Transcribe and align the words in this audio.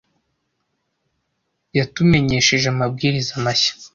Yatumenyesheje 1.77 2.65
amabwiriza 2.73 3.33
mashya. 3.45 3.73